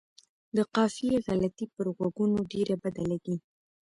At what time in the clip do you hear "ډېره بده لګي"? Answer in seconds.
2.51-3.35